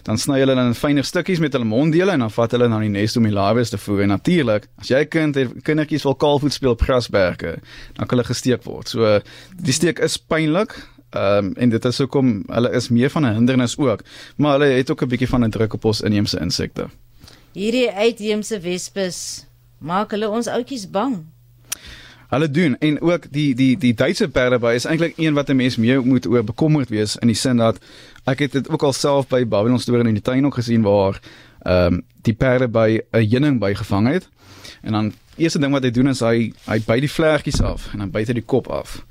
dan 0.06 0.18
sny 0.18 0.40
hulle 0.42 0.56
dan 0.58 0.72
in 0.72 0.78
fynere 0.78 1.06
stukkies 1.06 1.40
met 1.42 1.54
hulle 1.54 1.68
monddele 1.68 2.16
en 2.16 2.24
dan 2.24 2.32
vat 2.34 2.54
hulle 2.56 2.68
na 2.70 2.80
die 2.82 2.90
nes 2.92 3.16
om 3.18 3.26
die 3.28 3.34
larwes 3.34 3.70
te 3.70 3.78
voer. 3.78 4.04
En 4.06 4.14
natuurlik 4.16 4.66
as 4.82 4.90
jy 4.90 5.04
kind 5.10 5.38
het 5.38 5.52
kindertjies 5.66 6.06
wil 6.08 6.18
kaalvoet 6.18 6.56
speel 6.56 6.74
op 6.74 6.82
grasberge 6.82 7.56
dan 7.96 8.06
kan 8.06 8.16
hulle 8.16 8.28
gesteek 8.28 8.66
word. 8.66 8.90
So 8.90 9.18
die 9.62 9.76
steek 9.76 10.02
is 10.02 10.18
pynlik 10.18 10.74
Ehm 11.12 11.46
um, 11.46 11.52
en 11.54 11.68
dit 11.68 11.84
is 11.84 11.98
hoekom 11.98 12.42
hulle 12.46 12.70
is 12.72 12.88
meer 12.88 13.10
van 13.10 13.26
'n 13.26 13.34
hindernis 13.34 13.76
ook, 13.78 14.00
maar 14.36 14.58
hulle 14.58 14.72
het 14.72 14.90
ook 14.90 15.02
'n 15.02 15.08
bietjie 15.08 15.28
van 15.28 15.44
'n 15.44 15.50
druk 15.50 15.72
op 15.72 15.84
ons 15.84 16.00
inheemse 16.00 16.40
insekte. 16.40 16.86
Hierdie 17.52 17.90
uitheemse 17.90 18.60
wespes 18.60 19.46
maak 19.78 20.10
hulle 20.10 20.28
ons 20.28 20.46
oudjies 20.46 20.90
bang. 20.90 21.24
Hulle 22.32 22.50
doen 22.50 22.78
en 22.78 23.00
ook 23.00 23.26
die 23.30 23.54
die 23.54 23.76
die 23.76 23.94
Duitse 23.94 24.28
perdeby 24.28 24.72
is 24.74 24.84
eintlik 24.84 25.12
een 25.16 25.34
wat 25.34 25.48
'n 25.48 25.56
mens 25.56 25.76
meer 25.76 26.06
moet 26.06 26.26
oor 26.26 26.44
bekommerd 26.44 26.88
wees 26.88 27.16
in 27.16 27.26
die 27.26 27.36
sin 27.36 27.56
dat 27.56 27.78
ek 28.24 28.38
het 28.38 28.52
dit 28.52 28.68
ook 28.68 28.82
al 28.82 28.92
self 28.92 29.28
by 29.28 29.44
Babylon 29.46 29.78
storie 29.78 30.06
in 30.08 30.14
die 30.14 30.22
tuin 30.22 30.46
ook 30.46 30.54
gesien 30.54 30.82
waar 30.82 31.20
ehm 31.62 31.92
um, 31.92 32.02
die 32.22 32.34
perdeby 32.34 33.00
'n 33.10 33.28
heuning 33.28 33.60
bygevang 33.60 34.08
het. 34.08 34.28
En 34.80 34.92
dan 34.92 35.12
eerste 35.36 35.58
ding 35.58 35.72
wat 35.72 35.82
hy 35.82 35.90
doen 35.90 36.08
is 36.08 36.20
hy 36.20 36.52
hy 36.64 36.80
byt 36.86 37.00
die 37.00 37.12
vlerkies 37.12 37.62
af 37.62 37.92
en 37.92 37.98
dan 37.98 38.10
byt 38.10 38.26
hy 38.26 38.32
die 38.32 38.48
kop 38.48 38.66
af. 38.68 39.04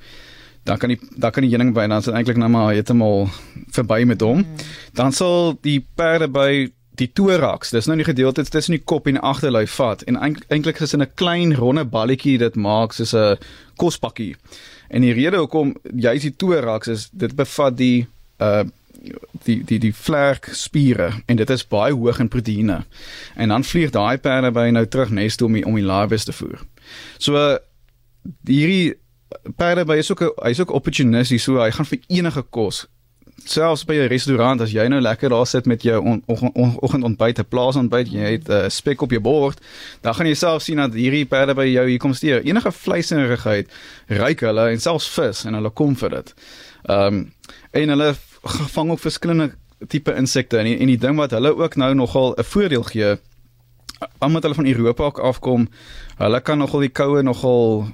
Dan 0.63 0.77
kan 0.77 0.93
die 0.93 0.99
dan 1.17 1.31
kan 1.31 1.43
die 1.43 1.51
heuning 1.51 1.73
by 1.73 1.87
en 1.87 1.95
dan 1.95 2.03
is 2.03 2.09
dit 2.09 2.17
eintlik 2.17 2.37
nou 2.37 2.49
maar 2.49 2.73
heeltemal 2.73 3.29
verby 3.73 4.03
met 4.05 4.21
hom. 4.21 4.43
Hmm. 4.43 4.69
Dan 4.93 5.11
sal 5.11 5.57
die 5.61 5.79
perdeby 5.95 6.71
die 6.99 7.09
thorax, 7.17 7.71
dis 7.73 7.87
nou 7.87 7.95
die 7.97 8.05
gedeelte 8.05 8.43
tussen 8.45 8.75
die 8.75 8.83
kop 8.83 9.07
en 9.07 9.17
die 9.17 9.23
agterlyf 9.25 9.73
vat 9.79 10.03
en 10.09 10.19
eintlik 10.19 10.81
is 10.83 10.93
in 10.93 11.01
'n 11.01 11.13
klein 11.15 11.55
ronde 11.55 11.85
balletjie 11.85 12.37
dit 12.37 12.55
maak 12.55 12.93
soos 12.93 13.13
'n 13.13 13.37
kospakkie. 13.77 14.35
En 14.89 15.01
die 15.01 15.13
rede 15.13 15.37
hoekom 15.37 15.75
jy 15.95 16.19
die 16.19 16.35
thorax 16.35 16.87
is 16.87 17.09
dit 17.11 17.35
bevat 17.35 17.77
die 17.77 18.07
uh 18.39 18.63
die 19.45 19.63
die 19.65 19.79
die 19.79 19.93
vlerk 19.93 20.49
spiere 20.53 21.11
en 21.25 21.35
dit 21.35 21.49
is 21.49 21.67
baie 21.67 21.93
hoog 21.93 22.19
in 22.19 22.29
proteïene. 22.29 22.83
En 23.35 23.49
dan 23.49 23.63
vlieg 23.63 23.89
daai 23.89 24.17
perde 24.17 24.51
by 24.51 24.69
nou 24.69 24.85
terug 24.85 25.09
nes 25.09 25.35
toe 25.35 25.47
om 25.47 25.53
die, 25.53 25.65
om 25.65 25.75
die 25.75 25.85
larwes 25.85 26.27
te 26.27 26.33
voer. 26.33 26.61
So 27.17 27.35
uh, 27.35 27.57
hierdie 28.45 28.93
perde 29.55 29.85
by 29.85 29.97
is 29.97 30.11
ook 30.11 30.23
hy's 30.43 30.59
ook 30.59 30.71
opportunisties 30.71 31.43
so 31.43 31.59
hy 31.61 31.71
gaan 31.71 31.85
vir 31.85 31.99
enige 32.07 32.43
kos 32.49 32.87
selfs 33.45 33.85
by 33.85 33.95
'n 33.95 34.07
restaurant 34.07 34.61
as 34.61 34.71
jy 34.71 34.87
nou 34.87 35.01
lekker 35.01 35.29
daar 35.29 35.47
sit 35.47 35.65
met 35.65 35.81
jou 35.81 36.21
oggendontbyt, 36.81 37.39
'n 37.39 37.47
plaasontbyt, 37.49 38.11
jy 38.11 38.31
het 38.31 38.47
'n 38.47 38.51
uh, 38.51 38.69
spek 38.69 39.01
op 39.01 39.11
jou 39.11 39.21
bord, 39.21 39.59
dan 40.01 40.13
gaan 40.13 40.25
jy 40.25 40.33
self 40.33 40.61
sien 40.61 40.77
dat 40.77 40.93
hierdie 40.93 41.25
perde 41.25 41.53
by 41.53 41.65
jou 41.65 41.87
hier 41.87 41.99
kom 41.99 42.13
steur. 42.13 42.41
Enige 42.43 42.71
vleiserigheid 42.71 43.69
ryk 44.07 44.39
hulle 44.39 44.69
en 44.69 44.79
selfs 44.79 45.09
vis 45.09 45.45
en 45.45 45.53
hulle 45.53 45.69
kom 45.69 45.95
vir 45.95 46.09
dit. 46.09 46.33
Ehm 46.85 47.07
um, 47.07 47.33
en 47.71 47.89
hulle 47.89 48.15
vang 48.75 48.91
ook 48.91 48.99
verskillende 48.99 49.51
tipe 49.87 50.15
insekte 50.15 50.57
en 50.57 50.65
die, 50.65 50.77
en 50.77 50.87
die 50.87 50.97
ding 50.97 51.17
wat 51.17 51.31
hulle 51.31 51.55
ook 51.55 51.75
nou 51.75 51.93
nogal 51.93 52.35
'n 52.37 52.43
voordeel 52.43 52.83
gee 52.83 53.17
omdat 54.19 54.43
hulle 54.43 54.55
van 54.55 54.65
Europa 54.65 55.09
afkom, 55.21 55.67
hulle 56.17 56.41
kan 56.41 56.57
nogal 56.57 56.79
die 56.85 56.89
koue 56.89 57.21
nogal 57.21 57.87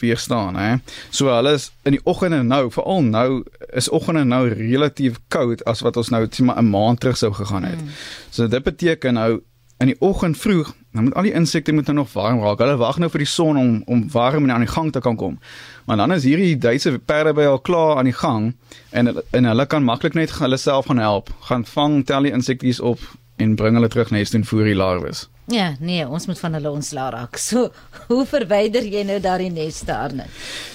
weerstaan, 0.00 0.56
hè. 0.56 0.70
So 1.10 1.30
hulle 1.32 1.54
is 1.58 1.70
in 1.82 1.98
die 1.98 2.02
oggende 2.04 2.42
nou, 2.42 2.70
veral 2.70 3.02
nou 3.02 3.28
is 3.76 3.88
oggende 3.88 4.24
nou 4.24 4.46
relatief 4.48 5.20
koud 5.28 5.64
as 5.70 5.84
wat 5.86 5.96
ons 6.00 6.10
nou 6.10 6.26
sê 6.26 6.44
maar 6.44 6.58
'n 6.62 6.70
maand 6.70 7.00
terug 7.00 7.16
sou 7.16 7.32
gegaan 7.32 7.64
het. 7.64 7.80
Mm. 7.80 7.88
So 8.30 8.48
dit 8.48 8.62
beteken 8.62 9.14
nou 9.14 9.40
in 9.80 9.86
die 9.86 10.00
oggend 10.00 10.36
vroeg, 10.38 10.74
dan 10.92 11.04
moet 11.06 11.14
al 11.14 11.22
die 11.22 11.32
insekte 11.32 11.72
moet 11.72 11.86
nou 11.86 11.96
nog 11.96 12.12
warm 12.12 12.40
raak. 12.42 12.58
Hulle 12.58 12.76
wag 12.76 12.98
nou 12.98 13.08
vir 13.10 13.22
die 13.22 13.30
son 13.30 13.56
om 13.56 13.70
om 13.86 14.02
warm 14.12 14.44
en 14.44 14.52
aan 14.52 14.66
die 14.66 14.72
gang 14.72 14.92
te 14.92 15.00
kan 15.00 15.16
kom. 15.16 15.38
Maar 15.86 15.96
dan 15.96 16.12
is 16.12 16.26
hierdie 16.28 16.58
Duitse 16.58 16.98
perde 16.98 17.32
by 17.34 17.46
al 17.48 17.60
klaar 17.64 17.96
aan 17.96 18.10
die 18.10 18.16
gang 18.16 18.52
en 18.90 19.14
en 19.30 19.44
hulle 19.44 19.66
kan 19.66 19.84
maklik 19.84 20.14
net 20.14 20.34
hulle 20.38 20.58
self 20.60 20.90
gaan 20.90 20.98
help. 20.98 21.32
Gaan 21.48 21.64
vang 21.64 22.04
tel 22.06 22.28
die 22.28 22.32
insekties 22.32 22.80
op 22.80 23.00
en 23.40 23.56
bring 23.58 23.78
hulle 23.78 23.90
terug 23.92 24.12
nes 24.14 24.32
toe 24.32 24.42
vir 24.52 24.70
die 24.70 24.78
larwes. 24.78 25.26
Ja, 25.50 25.72
nee, 25.82 26.04
ons 26.06 26.28
moet 26.30 26.38
van 26.38 26.54
hulle 26.58 26.70
ontslaa 26.70 27.08
raak. 27.14 27.40
So, 27.40 27.70
hoe 28.10 28.22
verwyder 28.28 28.86
jy 28.86 29.02
nou 29.08 29.18
daardie 29.22 29.50
neste 29.52 29.94
arne? 29.96 30.28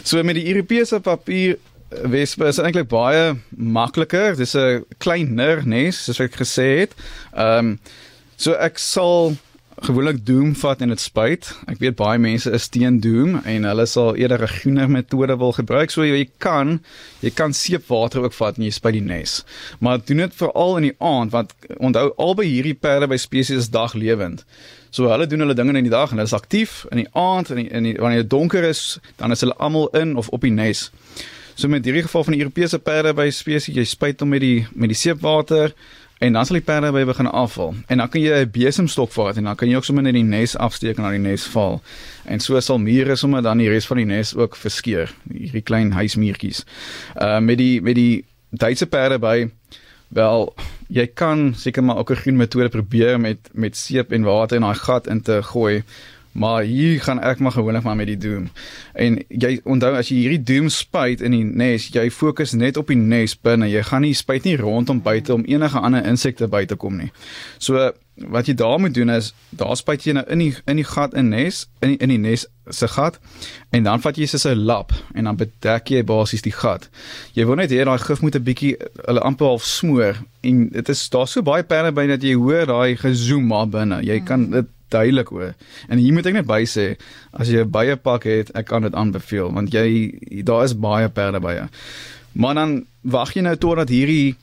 So 0.04 0.24
met 0.24 0.40
die 0.40 0.48
Europese 0.52 1.00
papier 1.04 1.56
eh, 1.56 2.04
wespe 2.12 2.50
is 2.52 2.60
eintlik 2.60 2.90
baie 2.92 3.36
makliker. 3.56 4.36
Dis 4.36 4.56
'n 4.56 4.84
kleiner 4.98 5.64
nes, 5.66 6.04
soos 6.06 6.20
ek 6.20 6.42
gesê 6.42 6.70
het. 6.84 6.98
Ehm 7.34 7.76
um, 7.76 7.78
so 8.36 8.52
ek 8.52 8.76
sal 8.84 9.38
gewoonlik 9.84 10.26
Doom 10.26 10.56
vat 10.56 10.82
en 10.82 10.92
dit 10.94 11.00
spuit. 11.00 11.48
Ek 11.68 11.80
weet 11.82 11.98
baie 12.00 12.20
mense 12.22 12.52
is 12.56 12.68
teen 12.72 13.02
Doom 13.04 13.42
en 13.44 13.68
hulle 13.68 13.86
sal 13.90 14.16
eerder 14.16 14.44
'n 14.44 14.54
groener 14.60 14.90
metode 14.90 15.38
wil 15.38 15.52
gebruik. 15.52 15.92
So 15.92 16.04
jy 16.04 16.30
kan 16.38 16.80
jy 17.20 17.30
kan 17.30 17.54
seepwater 17.54 18.24
ook 18.24 18.34
vat 18.34 18.58
en 18.58 18.64
jy 18.64 18.72
spuit 18.72 18.94
die 18.94 19.02
nes. 19.02 19.44
Maar 19.80 20.00
doen 20.06 20.18
dit 20.18 20.36
veral 20.36 20.78
in 20.78 20.84
die 20.84 20.96
aand 21.00 21.32
want 21.32 21.54
onthou 21.78 22.14
albei 22.18 22.48
hierdie 22.48 22.74
perde 22.74 23.08
by 23.08 23.18
spesies 23.18 23.58
is 23.58 23.70
daglewend. 23.70 24.46
So 24.90 25.10
hulle 25.10 25.28
doen 25.28 25.40
hulle 25.40 25.54
dinge 25.54 25.78
in 25.78 25.84
die 25.84 25.92
dag 25.92 26.12
en 26.12 26.18
hulle 26.18 26.28
is 26.28 26.34
aktief 26.34 26.86
in 26.92 26.98
die 26.98 27.12
aand 27.12 27.50
en 27.50 27.58
in, 27.58 27.70
in 27.70 27.84
die, 27.84 27.96
wanneer 28.00 28.22
dit 28.22 28.30
donker 28.30 28.64
is, 28.64 29.00
dan 29.16 29.32
is 29.32 29.42
hulle 29.42 29.58
almal 29.58 29.88
in 29.88 30.16
of 30.16 30.30
op 30.30 30.42
die 30.42 30.52
nes. 30.52 30.92
So 31.56 31.68
met 31.68 31.86
hierdie 31.86 32.04
geval 32.04 32.24
van 32.24 32.34
die 32.34 32.42
Europese 32.42 32.80
perde 32.80 33.14
by 33.14 33.30
spesies, 33.30 33.76
jy 33.76 33.84
spuit 33.84 34.20
hom 34.20 34.30
met 34.30 34.42
die 34.42 34.68
met 34.74 34.92
die 34.92 34.98
seepwater 34.98 35.74
en 36.18 36.34
dan 36.34 36.46
sal 36.46 36.56
die 36.56 36.66
perde 36.66 36.92
by 36.96 37.04
begin 37.06 37.28
afval. 37.28 37.74
En 37.88 37.98
dan 37.98 38.10
kan 38.10 38.22
jy 38.22 38.44
'n 38.44 38.52
besemstok 38.52 39.12
vat 39.12 39.38
en 39.38 39.44
dan 39.44 39.56
kan 39.56 39.70
jy 39.70 39.76
ook 39.76 39.86
sommer 39.86 40.04
net 40.04 40.14
die 40.14 40.24
nes 40.24 40.58
afsteek 40.58 40.98
en 40.98 41.04
na 41.04 41.10
die 41.12 41.20
nes 41.20 41.44
val. 41.48 41.82
En 42.26 42.40
so 42.40 42.60
sal 42.60 42.78
mure 42.78 43.16
sommer 43.16 43.42
dan 43.42 43.58
die 43.58 43.70
res 43.70 43.86
van 43.86 43.98
die 43.98 44.06
nes 44.06 44.36
ook 44.36 44.56
verskeur, 44.56 45.14
hierdie 45.34 45.62
klein 45.62 45.92
huismuurtjies. 45.92 46.66
Uh 47.22 47.40
met 47.40 47.58
die 47.58 47.82
met 47.82 47.96
die 47.96 48.26
Duitse 48.50 48.86
perde 48.86 49.20
by 49.20 49.50
wel 50.08 50.54
jy 50.88 51.08
kan 51.08 51.54
seker 51.58 51.84
maar 51.84 51.98
ook 51.98 52.12
'n 52.12 52.16
groen 52.16 52.38
metode 52.38 52.70
probeer 52.70 53.20
met 53.20 53.50
met 53.54 53.78
seep 53.78 54.12
en 54.12 54.24
water 54.24 54.56
in 54.56 54.64
daai 54.64 54.76
gat 54.76 55.08
in 55.08 55.22
te 55.22 55.44
gooi. 55.44 55.84
Maar 56.36 56.66
hier 56.68 57.00
gaan 57.02 57.22
ek 57.24 57.40
maar 57.40 57.56
gewoonlik 57.56 57.84
maar 57.84 57.96
met 57.96 58.10
die 58.12 58.18
doom. 58.20 58.50
En 58.94 59.22
jy 59.32 59.54
onthou 59.64 59.94
as 59.96 60.10
jy 60.12 60.18
hierdie 60.26 60.44
doom 60.44 60.68
spuit 60.70 61.22
in 61.24 61.32
die 61.32 61.46
nes, 61.48 61.88
jy 61.96 62.10
fokus 62.12 62.52
net 62.52 62.76
op 62.78 62.92
die 62.92 63.00
nes 63.00 63.38
binne. 63.40 63.70
Jy 63.72 63.84
gaan 63.88 64.04
nie 64.04 64.16
spuit 64.18 64.44
nie 64.44 64.58
rondom 64.60 65.00
buite 65.06 65.34
om 65.34 65.46
enige 65.48 65.80
ander 65.80 66.04
insekte 66.04 66.50
by 66.52 66.66
te 66.68 66.76
kom 66.76 67.00
nie. 67.00 67.12
So 67.58 67.94
wat 68.16 68.48
jy 68.48 68.54
daar 68.56 68.80
moet 68.80 68.94
doen 68.94 69.10
is 69.10 69.34
daar 69.50 69.76
spuit 69.80 70.04
jy 70.04 70.14
nou 70.16 70.24
in 70.32 70.44
die 70.44 70.52
in 70.72 70.80
die 70.80 70.88
gat 70.88 71.16
in 71.16 71.32
nes, 71.32 71.66
in 71.84 71.94
die, 71.94 71.98
in 72.04 72.12
die 72.14 72.20
nes 72.20 72.46
se 72.72 72.88
gat 72.88 73.20
en 73.76 73.88
dan 73.88 74.04
vat 74.04 74.18
jy 74.18 74.28
soos 74.28 74.46
'n 74.48 74.64
lap 74.66 74.94
en 75.14 75.24
dan 75.24 75.36
bedek 75.40 75.92
jy 75.92 76.04
basies 76.04 76.42
die 76.42 76.56
gat. 76.56 76.90
Jy 77.34 77.46
wil 77.46 77.56
net 77.56 77.72
hê 77.72 77.84
daai 77.84 78.00
gif 78.00 78.22
moet 78.22 78.36
'n 78.36 78.44
bietjie 78.44 78.76
hulle 79.08 79.20
amper 79.20 79.48
half 79.48 79.64
smoor 79.64 80.16
en 80.44 80.70
dit 80.70 80.90
is 80.90 81.10
daar 81.10 81.28
so 81.28 81.42
baie 81.42 81.64
perde 81.64 81.92
by 81.92 82.08
dat 82.08 82.24
jy 82.24 82.36
hoor 82.36 82.66
daai 82.66 82.96
gezoem 82.96 83.48
maar 83.48 83.68
binne. 83.68 84.04
Jy 84.04 84.20
kan 84.20 84.52
dit 84.52 84.66
duidelik 84.96 85.32
hoor. 85.34 85.54
En 85.92 86.02
hier 86.02 86.16
moet 86.16 86.26
ek 86.32 86.40
net 86.40 86.48
by 86.50 86.62
sê, 86.70 86.96
as 87.34 87.52
jy 87.52 87.64
'n 87.64 87.72
baie 87.72 87.96
pak 87.96 88.24
het, 88.24 88.52
ek 88.56 88.68
kan 88.72 88.82
dit 88.88 88.96
aanbeveel 88.96 89.52
want 89.54 89.74
jy 89.74 90.42
daar 90.44 90.64
is 90.64 90.74
baie 90.74 91.10
perde 91.10 91.40
by 91.40 91.54
jou. 91.60 91.68
Maar 92.36 92.54
dan 92.54 92.86
wag 93.02 93.34
jy 93.36 93.42
nou 93.42 93.56
totdat 93.56 93.90
hierdie 93.90 94.36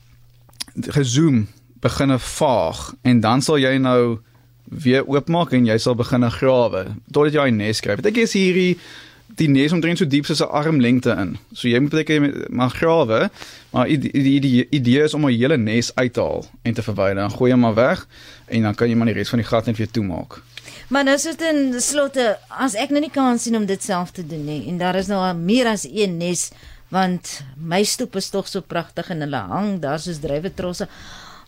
gezoem 0.73 1.47
begine 1.81 2.19
vaag 2.19 2.93
en 3.03 3.19
dan 3.19 3.41
sal 3.41 3.59
jy 3.59 3.77
nou 3.77 4.19
weer 4.65 5.05
oopmaak 5.05 5.53
en 5.53 5.67
jy 5.67 5.77
sal 5.77 5.95
begine 5.99 6.29
grawe 6.31 6.85
totdat 7.11 7.33
jy 7.33 7.49
'n 7.51 7.57
nes 7.57 7.81
kry. 7.81 7.97
Ek 7.99 8.17
is 8.17 8.33
hierdie 8.33 8.77
die 9.27 9.49
nes 9.49 9.73
omtrent 9.73 9.97
so 9.97 10.05
diep 10.05 10.25
soos 10.25 10.41
'n 10.41 10.49
armlengte 10.49 11.15
in. 11.17 11.37
So 11.53 11.67
jy 11.67 11.79
moet 11.79 11.91
baie 11.91 12.47
maar 12.49 12.69
grawe, 12.69 13.29
maar 13.71 13.87
die 13.87 14.11
die 14.11 14.39
die 14.39 14.67
idee 14.69 15.03
is 15.03 15.13
om 15.13 15.25
'n 15.25 15.33
hele 15.33 15.57
nes 15.57 15.95
uit 15.95 16.13
te 16.13 16.21
haal 16.21 16.45
en 16.61 16.73
te 16.73 16.81
verwyder. 16.81 17.15
Dan 17.15 17.31
gooi 17.31 17.51
jy 17.51 17.57
maar 17.57 17.73
weg 17.75 18.07
en 18.47 18.61
dan 18.61 18.75
kan 18.75 18.89
jy 18.89 18.95
maar 18.95 19.07
die 19.07 19.15
res 19.15 19.29
van 19.29 19.39
die 19.39 19.47
gat 19.47 19.65
net 19.65 19.77
weer 19.77 19.91
toemaak. 19.91 20.41
Maar 20.87 21.03
nou 21.03 21.17
sit 21.17 21.41
in 21.41 21.73
slotte 21.81 22.37
as 22.49 22.75
ek 22.75 22.89
nou 22.89 22.99
nie 22.99 23.11
kan 23.11 23.39
sien 23.39 23.55
om 23.55 23.65
dit 23.65 23.83
self 23.83 24.11
te 24.11 24.27
doen 24.27 24.45
nie 24.45 24.67
en 24.67 24.77
daar 24.77 24.95
is 24.95 25.07
nou 25.07 25.33
meer 25.33 25.67
as 25.67 25.87
een 25.89 26.17
nes 26.17 26.51
want 26.89 27.41
my 27.57 27.83
stoep 27.83 28.15
is 28.15 28.29
tog 28.29 28.47
so 28.47 28.61
pragtig 28.61 29.09
en 29.09 29.19
hulle 29.25 29.41
hang 29.49 29.79
daar 29.81 29.99
soos 29.99 30.19
drywetrosse. 30.19 30.87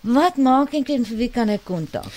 Wat 0.01 0.37
maak 0.37 0.73
ek 0.73 0.89
en 0.89 1.05
vir 1.05 1.17
wie 1.17 1.29
kan 1.29 1.49
ek 1.49 1.65
kontak? 1.65 2.09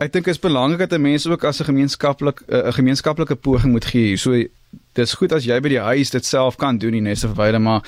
ek 0.00 0.12
dink 0.12 0.24
dit 0.24 0.34
is 0.34 0.40
belangrik 0.40 0.88
dat 0.88 1.00
mense 1.00 1.30
ook 1.30 1.44
as 1.44 1.60
'n 1.60 1.64
gemeenskaplik 1.64 2.42
'n 2.48 2.72
gemeenskaplike 2.72 3.36
poging 3.36 3.72
moet 3.72 3.84
gee. 3.84 4.16
So 4.16 4.44
dis 4.92 5.14
goed 5.14 5.32
as 5.32 5.44
jy 5.44 5.60
by 5.60 5.68
die 5.68 5.80
huis 5.80 6.10
dit 6.10 6.24
self 6.24 6.56
kan 6.56 6.78
doen 6.78 6.92
die 6.92 7.00
neste 7.00 7.28
verwyder, 7.28 7.60
maar 7.60 7.82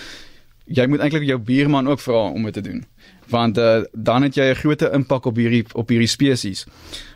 jy 0.66 0.86
moet 0.86 1.00
eintlik 1.00 1.24
jou 1.26 1.38
buurman 1.38 1.88
ook 1.88 2.00
vra 2.00 2.30
om 2.30 2.42
dit 2.42 2.52
te 2.52 2.60
doen. 2.60 2.84
Want 3.28 3.58
uh, 3.58 3.82
dan 3.92 4.22
het 4.22 4.34
jy 4.34 4.50
'n 4.50 4.54
groot 4.54 4.82
impak 4.82 5.24
op 5.26 5.36
hierdie 5.36 5.64
op 5.72 5.88
hierdie 5.88 6.08
spesies. 6.08 6.66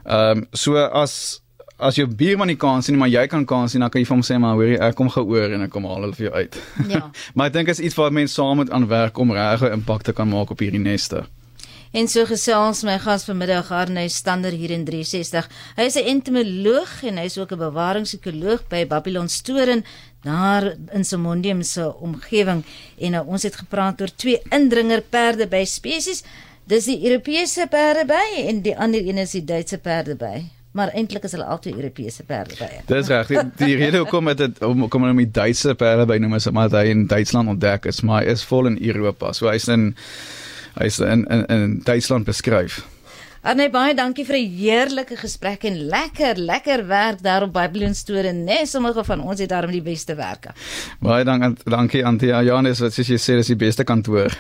Ehm 0.05 0.39
um, 0.39 0.47
so 0.53 0.77
as 0.77 1.41
as 1.79 1.97
jou 1.97 2.07
buurman 2.09 2.47
nie 2.47 2.57
kan 2.57 2.83
sien 2.83 2.97
maar 2.97 3.09
jy 3.09 3.27
kan 3.27 3.45
kan 3.45 3.69
sien 3.69 3.81
dan 3.81 3.91
kan 3.91 4.01
jy 4.01 4.07
vir 4.07 4.17
hom 4.17 4.25
sê 4.25 4.39
maar 4.41 4.55
hoorie 4.55 4.79
ek 4.81 4.95
kom 4.95 5.11
geoor 5.11 5.53
en 5.53 5.63
ek 5.63 5.71
kom 5.71 5.85
haal 5.85 6.01
hulle 6.01 6.15
vir 6.15 6.27
jou 6.27 6.35
uit. 6.35 6.63
Ja. 6.89 7.11
maar 7.35 7.47
ek 7.47 7.53
dink 7.53 7.69
is 7.69 7.81
iets 7.81 7.95
wat 7.95 8.13
mense 8.13 8.35
saam 8.35 8.57
moet 8.57 8.71
aan 8.71 8.89
werk 8.89 9.19
om 9.19 9.33
regtig 9.33 9.73
impak 9.73 10.03
te 10.03 10.13
kan 10.13 10.29
maak 10.29 10.51
op 10.51 10.59
hierdie 10.59 10.81
neste. 10.81 11.27
En 11.97 12.05
so 12.13 12.27
gesels 12.29 12.83
my 12.85 12.99
gas 13.01 13.23
vanmiddag 13.25 13.71
Arne 13.73 14.03
Stander 14.13 14.53
hier 14.53 14.75
in 14.75 14.83
360. 14.85 15.47
Hy 15.79 15.85
is 15.89 15.95
'n 15.97 16.05
entomoloog 16.13 16.91
en 17.09 17.17
hy 17.17 17.25
is 17.25 17.39
ook 17.39 17.53
'n 17.53 17.59
bewaringsekoloog 17.59 18.69
by 18.69 18.87
Babylon 18.87 19.29
Storen 19.29 19.85
daar 20.23 20.77
in 20.93 21.05
Simondium 21.05 21.63
se 21.63 21.95
omgewing 22.01 22.65
en 22.99 23.11
nou, 23.11 23.27
ons 23.27 23.43
het 23.43 23.57
gepraat 23.57 24.01
oor 24.01 24.11
twee 24.15 24.43
indringerperde 24.51 25.47
by 25.47 25.65
spesies. 25.65 26.23
Dis 26.65 26.85
die 26.85 27.01
Europese 27.09 27.67
perde 27.71 28.05
by 28.05 28.45
en 28.45 28.61
die 28.61 28.77
ander 28.77 29.01
een 29.01 29.19
is 29.19 29.31
die 29.31 29.45
Duitse 29.45 29.79
perde 29.79 30.17
by. 30.17 30.45
Maar 30.73 30.89
eintlik 30.89 31.25
is 31.25 31.33
hulle 31.33 31.45
altyd 31.45 31.75
Europese 31.75 32.23
perde 32.23 32.55
by. 32.59 32.71
Dis 32.87 33.07
reg. 33.07 33.27
Die, 33.27 33.39
die 33.57 33.77
rede 33.77 33.99
hoekom 33.99 34.35
dit 34.35 34.63
om 34.63 34.89
kom 34.89 35.03
hulle 35.03 35.15
met 35.15 35.35
Duitse 35.35 35.75
perde 35.75 36.07
by 36.07 36.19
noem 36.19 36.35
is 36.35 36.47
omdat 36.47 36.73
hy 36.73 36.85
in 36.91 37.07
Duitsland 37.07 37.49
ontdek 37.49 37.87
is, 37.87 38.03
maar 38.03 38.23
hy 38.23 38.31
is 38.31 38.45
vol 38.45 38.67
in 38.67 38.79
Europa. 38.83 39.33
So 39.33 39.49
hy's 39.49 39.69
in 39.69 39.97
hy's 40.79 41.01
in 41.01 41.25
in 41.27 41.47
in 41.47 41.81
Duitsland 41.85 42.25
beskryf. 42.25 42.85
Arne 43.47 43.69
baie 43.71 43.95
dankie 43.95 44.25
vir 44.27 44.37
'n 44.37 44.51
heerlike 44.59 45.17
gesprek 45.17 45.65
en 45.65 45.77
lekker 45.87 46.37
lekker 46.37 46.87
werk 46.87 47.23
daar 47.23 47.43
op 47.43 47.53
Babylon 47.53 47.95
Store 47.95 48.33
net 48.33 48.69
sommige 48.69 49.05
van 49.05 49.21
ons 49.21 49.41
het 49.41 49.49
daarom 49.49 49.71
die 49.71 49.83
beste 49.83 50.15
werke. 50.15 50.51
Baie 51.01 51.25
dankie 51.25 51.55
dankie 51.65 52.05
Antia 52.05 52.43
Janes 52.43 52.81
wat 52.81 52.93
sies 52.93 53.09
jy 53.09 53.19
sê 53.19 53.37
dis 53.37 53.47
die 53.47 53.57
beste 53.57 53.85
kantoor. 53.85 54.35